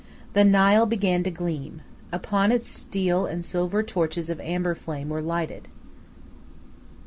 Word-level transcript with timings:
The 0.33 0.43
Nile 0.43 0.87
began 0.87 1.21
to 1.21 1.29
gleam. 1.29 1.83
Upon 2.11 2.51
its 2.51 2.67
steel 2.67 3.27
and 3.27 3.45
silver 3.45 3.83
torches 3.83 4.31
of 4.31 4.39
amber 4.41 4.73
flame 4.73 5.09
were 5.09 5.21
lighted. 5.21 5.67